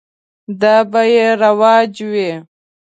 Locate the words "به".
0.91-1.01